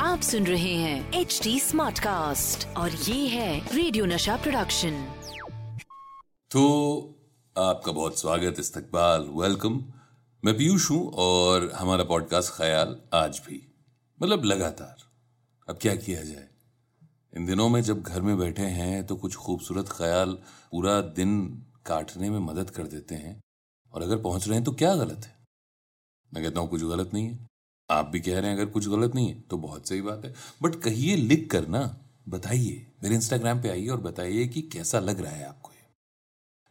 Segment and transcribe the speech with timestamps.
[0.00, 5.14] आप सुन रहे हैं एच डी स्मार्ट कास्ट और ये है रेडियो नशा प्रोडक्शन
[6.50, 6.64] तो
[7.58, 9.84] आपका बहुत स्वागत इस्तकबाल वेलकम
[10.44, 13.72] मैं पीयूष हूँ और हमारा पॉडकास्ट ख्याल आज भी
[14.22, 14.96] मतलब लगातार
[15.68, 16.48] अब क्या किया जाए?
[17.36, 20.32] इन दिनों में जब घर में बैठे हैं तो कुछ खूबसूरत ख्याल
[20.70, 23.40] पूरा दिन काटने में मदद कर देते हैं।
[23.92, 25.36] और अगर पहुँच रहे हैं तो क्या गलत है?
[26.34, 27.53] मैं कहता हूँ कुछ गलत नहीं है।
[27.94, 30.34] आप भी कह रहे हैं, अगर कुछ गलत नहीं है तो बहुत सही बात है।
[30.62, 31.84] बट कहिए, लिख कर ना,
[32.28, 35.70] बताइए। मेरे इंस्टाग्राम पे आइए और बताइए कि कैसा लग रहा है आपको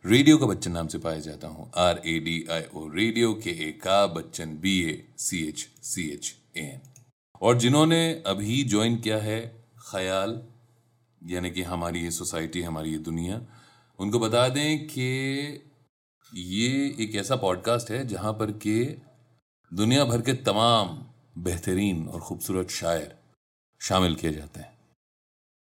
[0.05, 3.49] रेडियो का बच्चन नाम से पाया जाता हूँ। R A D I O radio K
[3.66, 6.81] A का Bachchan B A C H C H A N
[7.41, 9.39] और जिन्होंने अभी ज्वाइन किया है,
[9.81, 10.39] ख्याल,
[11.21, 13.41] यानी कि हमारी ये सोसाइटी हमारी ये दुनिया,
[13.99, 15.07] उनको बता दें कि
[16.31, 18.83] ये एक ऐसा पॉडकास्ट है जहाँ पर के
[19.71, 20.97] दुनिया भर के तमाम
[21.37, 23.19] बेहतरीन और खूबसूरत शायर
[23.79, 24.77] शामिल किए जाते हैं।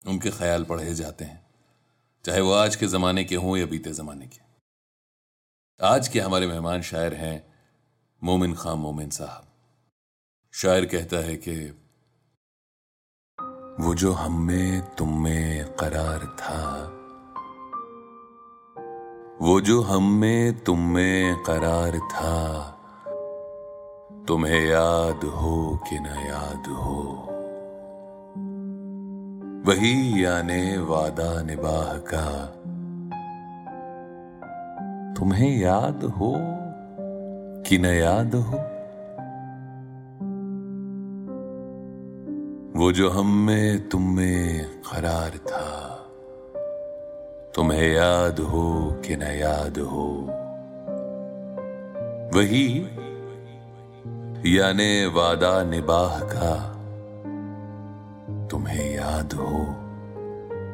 [0.07, 1.47] उनके ख्याल पढ़े जाते हैं।
[2.25, 4.39] चाहे वो आज के ज़माने के हों या बीते ज़माने के।
[5.87, 7.55] आज के हमारे मेहमान शायर हैं
[8.25, 9.47] मोमिन खान मोमिन साहब।
[10.53, 11.71] शायर कहता है कि,
[13.83, 16.93] वो जो हम में, तुम में करार था,
[19.47, 22.73] वो जो हम में, तुम में करार था
[24.29, 27.27] तुम्हें याद हो कि न याद हो।
[29.67, 32.47] वही याने वादा निबाह का।
[35.15, 36.35] तुम्हें याद हो
[37.63, 38.57] कि न याद हो।
[42.81, 45.93] वो जो हम में तुम में करार था।
[47.55, 50.27] तुम्हें याद हो कि न याद हो।
[52.39, 52.87] वही
[54.45, 56.73] याने वादा निबाह का।
[58.47, 59.67] तुम्हें याद हो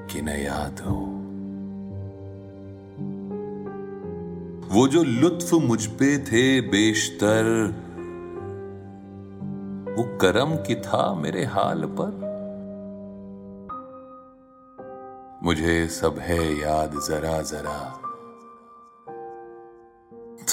[0.06, 1.08] कि न याद हो?
[4.74, 7.74] वो जो लुत्फ मुझ पे थे बेशतर,
[9.96, 12.32] वो करम की था मेरे हाल पर।
[15.42, 17.98] मुझे सब है याद जरा जरा।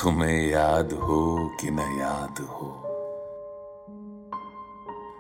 [0.03, 2.86] तुम्हें याद हो कि न याद हो?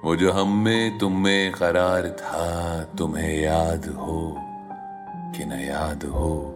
[0.05, 4.35] वो जो हम में तुम में करार था, तुम्हें याद हो
[5.37, 6.55] कि न याद हो।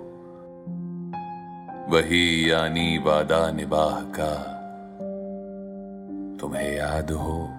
[1.90, 4.34] वही यानी वादा निबाह का,
[6.42, 7.50] तुम्हें याद हो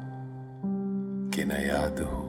[1.30, 2.20] कि न याद हो।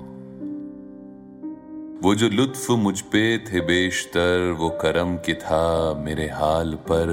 [2.03, 7.07] वो जो लुत्फ मुझ पे थे बेशतर, वो करम की था मेरे हाल पर।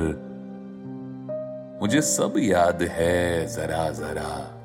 [1.82, 4.61] मुझे सब याद है जरा जरा।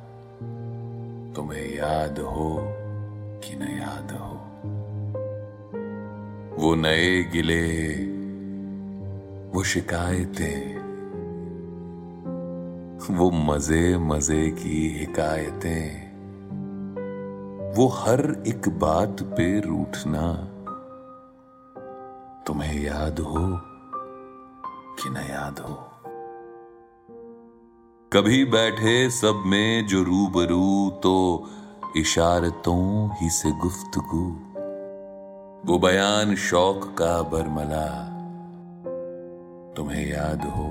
[1.37, 2.57] तुम्हें याद हो
[3.43, 4.35] कि न याद हो।
[6.57, 7.65] वो नए गिले,
[9.51, 10.77] वो शिकायतें,
[13.15, 15.85] वो मज़े मज़े की हिकायतें,
[17.75, 20.33] वो हर एक बात पे रूठना,
[22.47, 23.47] तुम्हें याद हो
[24.99, 25.96] कि न याद हो।
[28.17, 31.49] कभी बैठे सब में जो रूबरू तो
[31.97, 34.23] इशारतों ही से गुफ्तगू।
[35.65, 38.05] वो बयान शौक का बरमला,
[39.77, 40.69] तुम्हें याद हो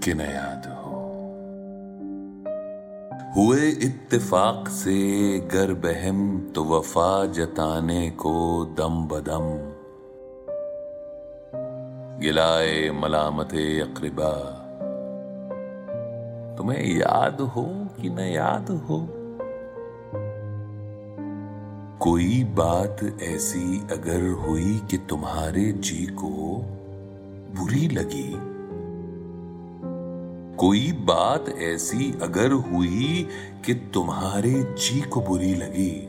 [0.00, 1.00] कि न याद हो।
[3.36, 9.46] हुए इत्तेफाक से गर बहम तो वफा जताने को दम बदम।
[12.20, 14.61] गिलाए मलामते अकरबा।
[16.58, 19.08] तुम्हें याद हो कि न याद हो?
[22.00, 26.62] कोई बात ऐसी अगर हुई कि तुम्हारे जी को
[27.56, 28.52] बुरी लगी?
[30.56, 33.28] कोई बात ऐसी अगर हुई
[33.66, 36.06] कि तुम्हारे जी को बुरी लगी?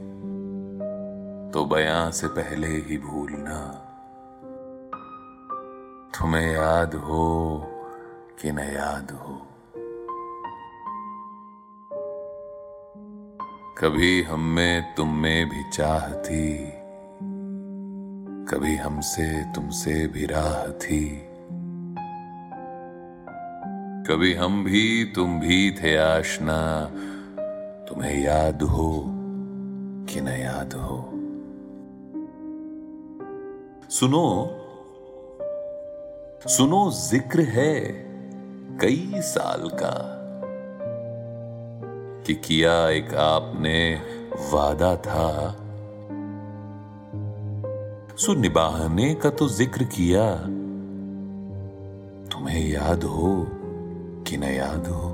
[1.51, 3.79] तो बयां से पहले ही भूलना।
[6.19, 7.57] तुम्हें याद हो
[8.41, 9.47] कि न याद हो?
[13.83, 16.57] कभी हम में तुम में भी चाह थी,
[18.45, 21.09] कभी हमसे तुमसे भी राह थी।
[24.07, 26.85] कभी हम भी, तुम भी थे आशना,
[27.89, 29.03] तुम्हें याद हो
[30.09, 31.09] कि न याद हो।
[33.89, 34.47] सुनो
[36.47, 37.79] सुनो ज़िक्र है
[38.81, 40.12] कई साल का।
[42.25, 44.01] कि किया, एक आपने
[44.53, 45.55] वादा था।
[48.17, 50.35] सो निभाने का तो ज़िक्र किया।
[52.31, 53.47] तुम्हें याद हो
[54.27, 55.13] कि न याद हो?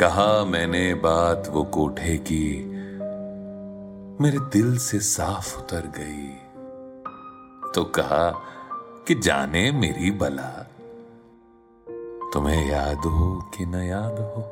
[0.00, 2.64] कहा मैंने बात वो कोठे की,
[4.20, 6.28] मेरे दिल से साफ़ उतर गई।
[7.74, 8.30] तो कहा
[9.08, 10.66] कि जाने मेरी बला।
[12.32, 14.42] तुम्हें याद हो कि न याद हो?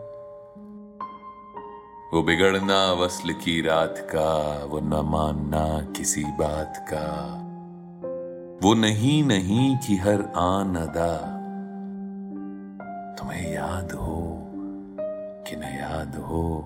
[2.14, 7.36] वो बिगड़ना वसल की रात का, वो न मानना किसी बात का।
[8.62, 11.16] वो नहीं नहीं की हर आन अदा।
[13.18, 14.50] तुम्हें याद हो
[15.48, 16.64] कि न याद हो?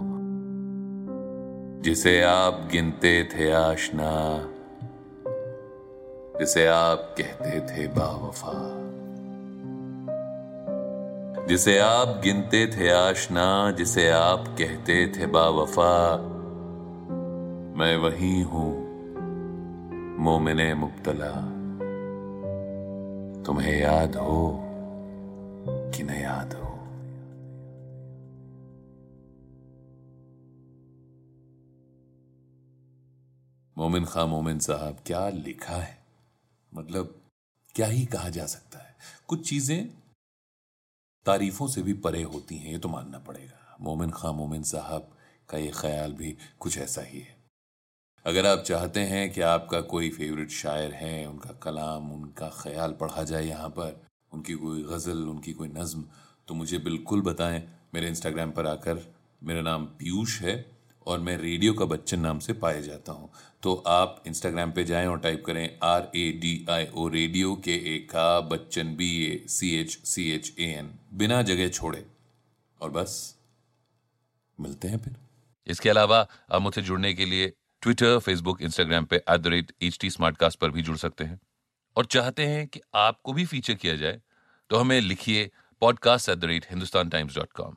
[1.83, 4.45] जिसे आप गिनते थे आशना,
[6.39, 8.81] जिसे आप कहते थे बावफा।
[11.49, 16.17] जिसे आप गिनते थे आशना, जिसे आप कहते थे बावफा।
[17.79, 18.71] मैं वही हूँ,
[20.19, 21.31] मोमिने मुब्तला।
[23.43, 24.61] तुम्हें याद हो
[25.69, 26.71] कि न याद हो?
[33.79, 35.99] मोमिन खां, मोमिन साहब, क्या लिखा है?
[36.75, 37.21] मतलब
[37.75, 38.97] क्या ही कहा जा सकता है?
[39.29, 40.04] कुछ चीज़ें
[41.27, 45.11] तारीफों से भी परे होती हैं, ये तो मानना पड़ेगा। मोमिन खां मोमिन साहब
[45.49, 47.37] का ये ख्याल भी कुछ ऐसा ही है।
[48.27, 53.23] अगर आप चाहते हैं कि आपका कोई फेवरेट शायर है, उनका कलाम, उनका ख्याल पढ़ा
[53.23, 56.05] जाए यहाँ पर, उनकी कोई गज़ल, उनकी कोई नज़म
[56.49, 57.63] तो मुझे बिल्कुल बताएँ।
[57.95, 60.74] मेरे इंस्टाग्राम पर आकर मेरा नाम पीयूष है।
[61.07, 63.31] और मैं रेडियो का बच्चन नाम से पाया जाता हूँ।
[63.63, 67.75] तो आप इंस्टाग्राम पे जाएँ और टाइप करें R A D I O radio K
[67.95, 72.07] A का Bachchan B A C H C H A N बिना जगह छोड़े।
[72.81, 73.37] और बस,
[74.61, 75.17] मिलते हैं फिर।
[75.67, 77.53] इसके अलावा आप मुझसे जुड़ने के लिए
[77.83, 81.41] ट्विटर फेसबुक इंस्टाग्राम पे at the rate H T पर भी जुड़ सकते हैं।
[81.97, 84.21] और चाहते हैं कि आपको भी फीचर किया जाए
[84.71, 85.51] तो हमें लिखिए
[85.83, 87.77] podcast at the rate Hindustan Times dot com